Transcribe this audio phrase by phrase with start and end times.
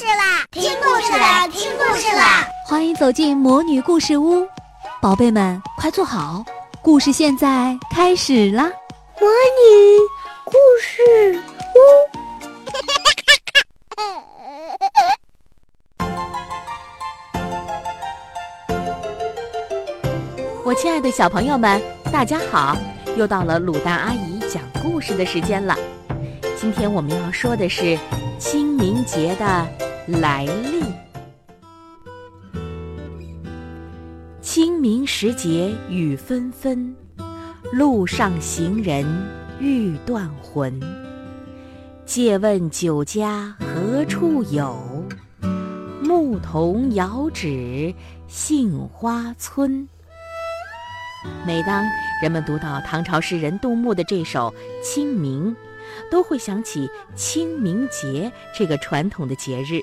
[0.00, 0.46] 事啦！
[0.50, 1.46] 听故事啦！
[1.48, 2.48] 听故事啦！
[2.66, 4.48] 欢迎走进魔女故事屋，
[5.02, 6.42] 宝贝们快坐好，
[6.80, 8.62] 故事现在开始啦！
[9.20, 9.98] 魔女
[10.46, 11.38] 故事
[11.76, 11.78] 屋，
[20.64, 21.78] 我亲爱的小朋友们，
[22.10, 22.74] 大家好！
[23.16, 25.76] 又到了鲁蛋阿姨讲故事的时间了。
[26.58, 27.98] 今天我们要说的是
[28.38, 29.66] 清明节的
[30.10, 30.82] 来历。
[34.40, 36.94] 清明时节雨纷纷，
[37.72, 39.06] 路上行人
[39.60, 40.80] 欲断魂。
[42.04, 44.76] 借问酒家何处有？
[46.02, 47.94] 牧童遥指
[48.26, 49.88] 杏花村。
[51.46, 51.84] 每当
[52.20, 54.52] 人们读到唐朝诗人杜牧的这首
[54.84, 55.54] 《清明》。
[56.10, 59.80] 都会想起清明节这个传统的节日，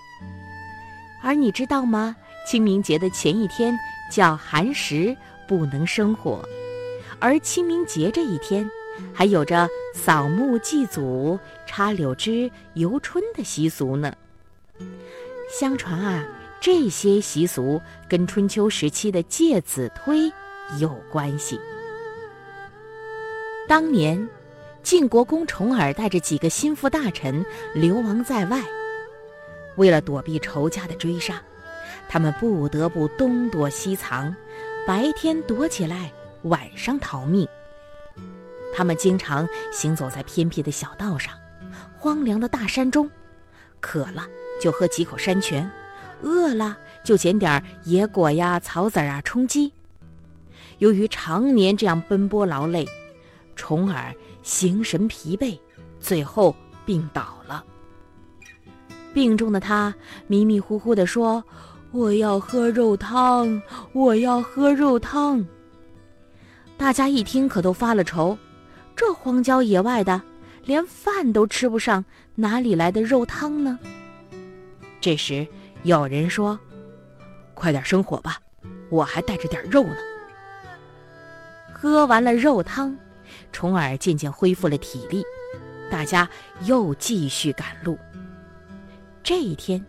[1.23, 2.15] 而你知道吗？
[2.45, 3.77] 清明节的前一天
[4.11, 5.15] 叫寒食，
[5.47, 6.47] 不能生火，
[7.19, 8.69] 而清明节这一天
[9.13, 14.13] 还有着扫墓祭祖、插柳枝、游春的习俗呢。
[15.49, 16.25] 相传啊，
[16.61, 20.31] 这些习俗跟春秋时期的介子推
[20.79, 21.59] 有关系。
[23.67, 24.29] 当年。
[24.87, 28.63] 晋国公重耳带着几个心腹大臣流亡在外，
[29.75, 31.41] 为了躲避仇家的追杀，
[32.07, 34.33] 他们不得不东躲西藏，
[34.87, 36.09] 白天躲起来，
[36.43, 37.45] 晚上逃命。
[38.73, 41.33] 他们经常行走在偏僻的小道上，
[41.97, 43.11] 荒凉的大山中，
[43.81, 44.25] 渴了
[44.61, 45.69] 就喝几口山泉，
[46.21, 49.73] 饿了就捡点野果呀、草籽啊充饥。
[50.77, 52.87] 由于常年这样奔波劳累，
[53.53, 54.15] 重耳。
[54.47, 55.59] 形神疲惫，
[55.99, 57.61] 最后病倒了。
[59.13, 59.93] 病重的他
[60.25, 61.43] 迷迷糊糊地说
[61.91, 65.45] ：“我要喝肉汤，我要喝肉汤。”
[66.77, 68.37] 大家一听，可都发了愁。
[68.95, 70.21] 这荒郊野外的，
[70.63, 73.77] 连饭都吃不上，哪里来的肉汤呢？
[75.01, 75.45] 这时
[75.83, 76.57] 有人说
[77.53, 78.39] ：“快点生火吧，
[78.89, 79.97] 我还带着点肉呢。”
[81.73, 82.97] 喝完了肉汤。
[83.51, 85.23] 重耳渐渐恢复了体力，
[85.89, 86.29] 大家
[86.63, 87.97] 又继续赶路。
[89.23, 89.85] 这一天，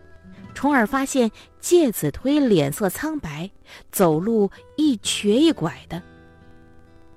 [0.53, 3.49] 重耳发现介子推脸色苍白，
[3.91, 6.01] 走路一瘸一拐的。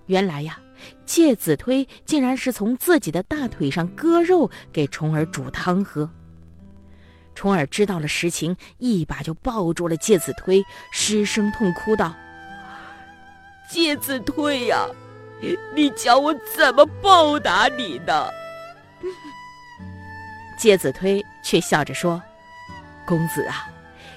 [0.07, 0.61] 原来呀，
[1.07, 6.11] 介子推竟然是从自己的大腿上割肉给重耳煮汤喝。
[7.35, 12.15] 重耳知道了实情，一把就抱住了介子推，失声痛哭道
[13.71, 14.87] ：“介子推呀！”
[15.75, 18.29] 你教我怎么报答你呢？
[20.57, 22.23] 介子推却笑着说
[23.05, 23.69] ：“公子啊，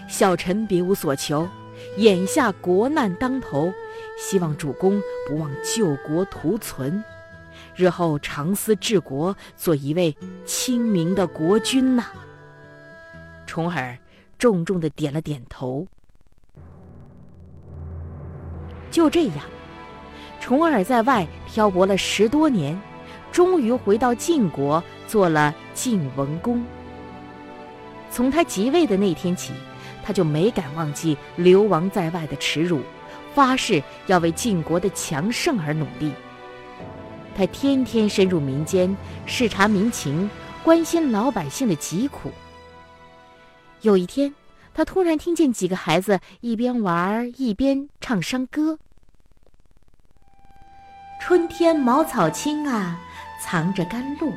[0.07, 1.49] 小臣别无所求，
[1.97, 3.73] 眼下国难当头，
[4.19, 7.03] 希望主公不忘救国图存，
[7.75, 10.15] 日后长思治国，做一位
[10.45, 12.05] 清明的国君呐。”
[13.47, 13.97] 重耳
[14.37, 15.87] 重重的点了点头。
[18.91, 19.39] 就这样。
[20.45, 22.79] 重耳在外漂泊了十多年，
[23.31, 26.63] 终于回到晋国，做了晋文公。
[28.11, 29.53] 从他即位的那天起，
[30.03, 32.79] 他就没敢忘记流亡在外的耻辱，
[33.33, 36.11] 发誓要为晋国的强盛而努力。
[37.35, 38.95] 他天天深入民间，
[39.25, 40.29] 视察民情，
[40.63, 42.29] 关心老百姓的疾苦。
[43.81, 44.31] 有一天，
[44.75, 48.77] 他突然听见几个孩子一边玩一边唱山歌。
[51.27, 52.99] 春天茅草青啊，
[53.41, 54.31] 藏着甘露；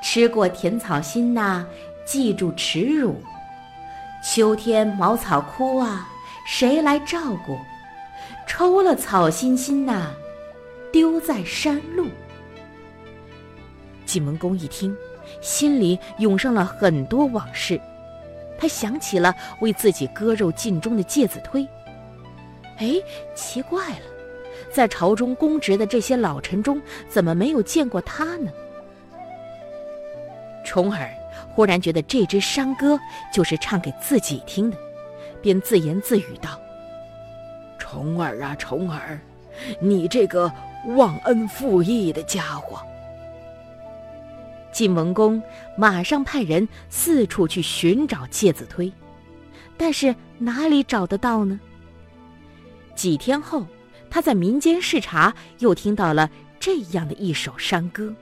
[0.00, 1.66] 吃过甜草心呐，
[2.06, 3.20] 记住耻辱。
[4.22, 6.08] 秋天茅草枯啊，
[6.46, 7.58] 谁来照顾？
[8.46, 10.12] 抽了草心心呐，
[10.92, 12.06] 丢在山路。
[14.06, 14.96] 晋文公一听，
[15.40, 17.80] 心里涌上了很多往事，
[18.56, 21.66] 他想起了为自己割肉尽忠的介子推。
[22.78, 23.02] 哎，
[23.34, 24.13] 奇怪了。
[24.72, 28.50] 在朝中公职的这些老臣中，怎么没有见过他呢？
[30.64, 31.08] 重耳
[31.50, 32.98] 忽然觉得这支山歌
[33.32, 34.76] 就是唱给自己听的，
[35.42, 36.58] 便自言自语道
[37.78, 39.20] ：“重耳啊，重耳，
[39.78, 40.50] 你这个
[40.96, 42.80] 忘恩负义的家伙！”
[44.72, 45.40] 晋文公
[45.76, 48.92] 马上派人四处去寻找介子推，
[49.76, 51.60] 但是哪里找得到呢？
[52.96, 53.64] 几天后。
[54.14, 56.30] 他在民间视察，又听到了
[56.60, 58.14] 这样的一首山歌：“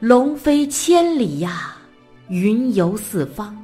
[0.00, 1.78] 龙飞千里呀，
[2.28, 3.56] 云游四方，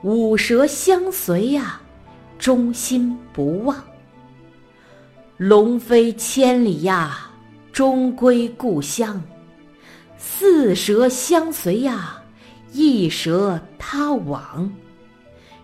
[0.00, 1.78] 五蛇相随呀，
[2.38, 3.76] 忠心不忘。
[5.36, 7.30] 龙飞千里呀，
[7.70, 9.22] 终归故乡。
[10.16, 12.22] 四蛇相随呀，
[12.72, 14.72] 一蛇他往。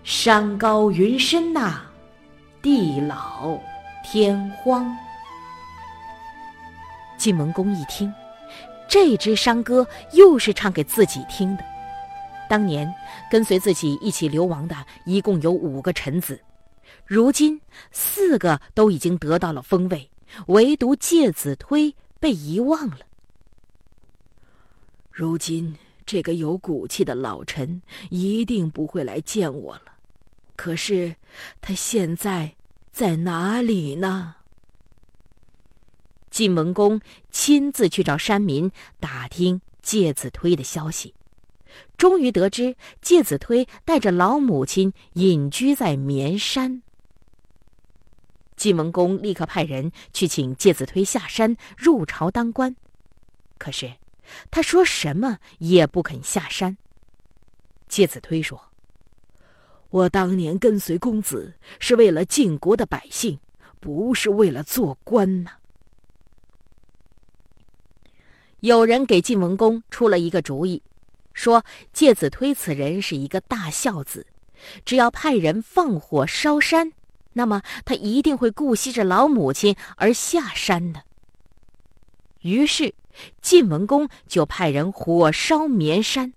[0.04, 1.84] 山高云深呐，
[2.62, 3.60] 地老
[4.04, 4.96] 天荒。
[7.18, 8.14] 晋文公一听，
[8.88, 11.64] 这支山歌又是唱给自己听的。
[12.48, 12.94] 当年
[13.28, 16.40] 跟随自己一起流亡的一共有五个臣子，
[17.04, 17.60] 如今
[17.90, 20.08] 四个都已经得到了封位，
[20.46, 22.98] 唯独介子推被遗忘了。
[25.10, 25.76] 如今
[26.06, 29.91] 这个有骨气的老臣一定不会来见我了。
[30.62, 31.16] 可是，
[31.60, 32.54] 他现在
[32.92, 34.36] 在哪里呢？
[36.30, 37.00] 晋文公
[37.32, 38.70] 亲自去找山民
[39.00, 41.16] 打听介子推的消息，
[41.98, 46.84] 终于得知介子推带着老母亲隐居在绵山。
[48.54, 52.76] 晋文公立刻派人去请介子推下山入朝当官，
[53.58, 53.94] 可是
[54.52, 56.76] 他说什么也不肯下山。
[57.88, 58.66] 介子推说
[59.92, 63.38] ：“我当年跟随公子是为了晋国的百姓，
[63.78, 65.52] 不是为了做官呐。”
[68.60, 70.82] 有人给晋文公出了一个主意，
[71.34, 74.26] 说介子推此人是一个大孝子，
[74.84, 76.92] 只要派人放火烧山，
[77.34, 81.02] 那么他一定会顾惜着老母亲而下山的。
[82.40, 82.94] 于是，
[83.42, 86.32] 晋文公就派人火烧绵山。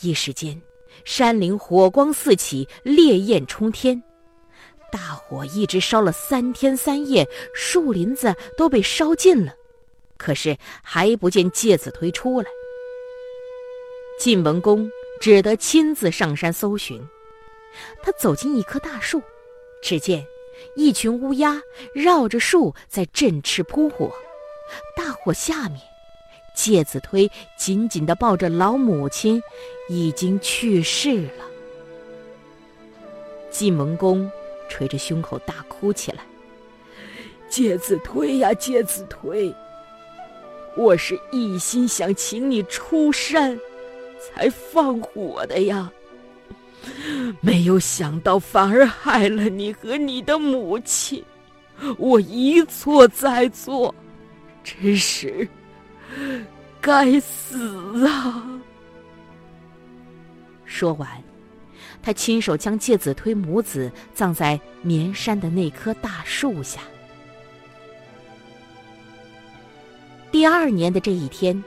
[0.00, 0.62] 一时间，
[1.04, 4.02] 山林火光四起，烈焰冲天，
[4.90, 9.54] 大火一直烧了三天三夜，树林子都被烧尽了。
[10.16, 12.48] 可是还不见介子推出来，
[14.18, 14.90] 晋文公
[15.20, 17.00] 只得亲自上山搜寻。
[18.02, 19.20] 他走进一棵大树，
[19.82, 20.24] 只见
[20.76, 21.60] 一群乌鸦
[21.92, 24.10] 绕着树在振翅扑火。
[24.96, 25.80] 大火下面，
[26.54, 29.42] 介子推紧紧地抱着老母亲，
[29.88, 31.44] 已经去世了。
[33.50, 34.30] 晋文公
[34.68, 36.18] 捶着胸口大哭起来
[37.50, 39.54] ：“介子推呀，介子推！”
[40.76, 43.56] 我是一心想请你出山，
[44.20, 45.92] 才放火的呀。
[47.40, 51.24] 没有想到反而害了你和你的母亲，
[51.96, 53.94] 我一错再错，
[54.64, 55.48] 真是
[56.80, 58.44] 该死啊！
[60.64, 61.08] 说完，
[62.02, 66.80] 他亲手将介子推母子葬在绵山的那棵大树下。
[70.30, 71.62] 第二年的这一天，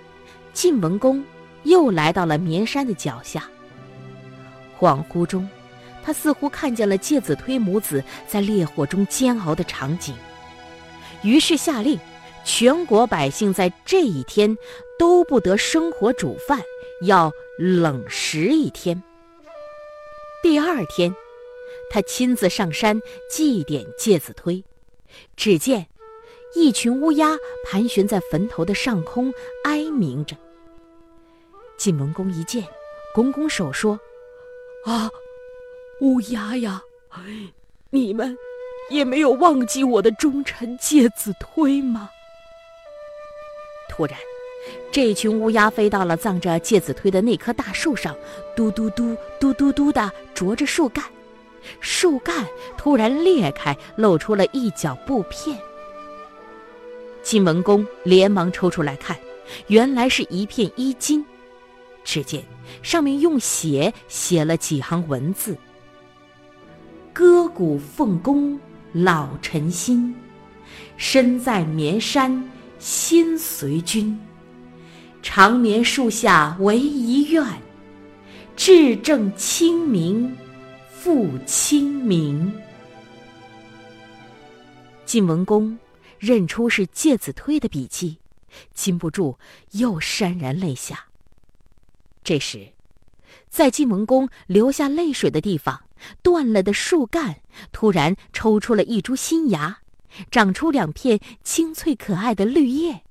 [0.53, 1.23] 晋文公
[1.63, 3.43] 又来到了绵山的脚下。
[4.77, 5.49] 恍惚中，
[6.03, 10.13] 他似乎看见了介子推母子在烈火中煎熬的场景，
[11.23, 11.97] 于是下令，
[12.47, 14.57] 全国百姓在这一天
[14.97, 16.63] 都不得生火煮饭，
[17.01, 17.29] 要
[17.59, 19.03] 冷食一天。
[20.41, 21.13] 第二天，
[21.91, 24.63] 他亲自上山祭奠介子推，
[25.35, 25.87] 只见。
[26.55, 27.35] 一群乌鸦
[27.65, 29.31] 盘旋在坟头的上空，
[29.65, 30.35] 哀鸣着。
[31.75, 32.63] 晋文公一见，
[33.13, 33.99] 拱拱手说
[34.87, 35.11] ：“啊，
[35.99, 36.81] 乌鸦呀，
[37.89, 38.35] 你们
[38.89, 42.09] 也没有忘记我的忠臣介子推吗？”
[43.97, 44.15] 突然，
[44.91, 48.15] 这群乌鸦飞到了葬着介子推的那棵大树上，
[48.55, 51.03] 嘟嘟嘟、嘟嘟嘟的啄着树干，
[51.79, 52.45] 树干
[52.77, 55.57] 突然裂开，露出了一角布片。
[57.23, 59.17] 晋文公连忙抽出来看，
[59.65, 61.25] 原来是一片衣襟。
[62.03, 62.43] 只见
[62.83, 65.57] 上面用血写了几行文字
[67.11, 68.59] ：“割骨奉公
[68.93, 70.15] 老臣心，
[70.97, 72.47] 身在绵山
[72.79, 74.19] 心随君。
[75.21, 77.43] 长眠树下唯一愿，
[78.55, 80.35] 至正清明
[80.89, 82.53] 复清明。”
[85.05, 85.77] 晋文公。
[86.19, 88.17] 认出是介子推的笔迹，
[88.73, 89.37] 禁不住
[89.73, 91.05] 又潸然泪下。
[92.23, 92.69] 这时，
[93.47, 95.83] 在晋文公流下泪水的地方，
[96.23, 97.41] 断了的树干
[97.71, 99.81] 突然抽出了一株新芽，
[100.31, 103.01] 长出两片青翠可爱的绿叶。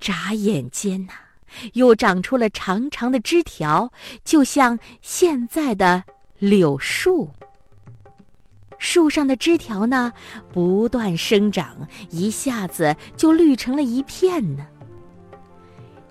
[0.00, 1.12] 眨眼间呐，
[1.74, 3.92] 又长出了长长的枝条，
[4.24, 6.04] 就像现在的
[6.38, 7.30] 柳树。
[8.78, 10.12] 树上的枝条呢，
[10.52, 14.66] 不断生长，一下子就绿成了一片呢。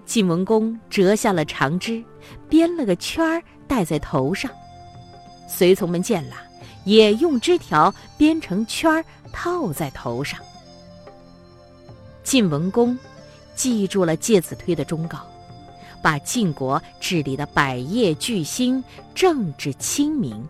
[0.05, 2.01] 晋文公折下了长枝，
[2.47, 4.49] 编了个圈儿戴在头上。
[5.49, 6.35] 随从们见了，
[6.85, 10.39] 也用枝条编成圈儿套在头上。
[12.23, 12.97] 晋文公
[13.55, 15.19] 记住了介子推的忠告，
[16.01, 18.83] 把晋国治理的百业俱兴，
[19.15, 20.47] 政治清明。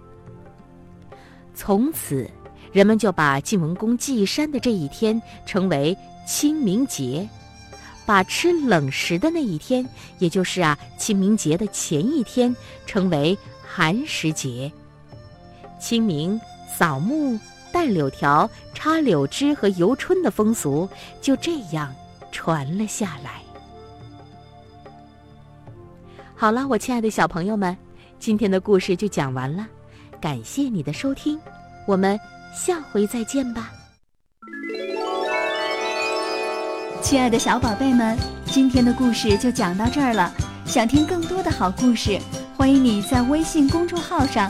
[1.56, 2.30] 从此，
[2.72, 7.28] 人们就把晋文公祭山的这一天称为清明节，
[8.06, 9.88] 把吃冷食的那一天，
[10.20, 14.72] 也就是啊清明节的前一天，称为寒食节。
[15.80, 16.40] 清明
[16.78, 17.40] 扫墓、
[17.72, 20.88] 戴柳条、插柳枝和游春的风俗
[21.22, 21.94] 就这样
[22.32, 23.42] 传了下来。
[26.36, 27.76] 好了，我亲爱的小朋友们，
[28.20, 29.68] 今天的故事就讲完了，
[30.20, 31.40] 感谢你的收听，
[31.86, 32.20] 我们
[32.54, 33.72] 下回再见吧。
[37.02, 40.32] 亲爱的小宝贝们，今天的故事就讲到这儿了。
[40.66, 42.18] 想听更多的好故事，
[42.56, 44.50] 欢迎你在微信公众号上